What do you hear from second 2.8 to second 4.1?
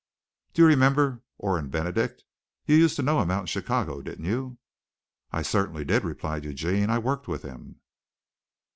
to know him out in Chicago,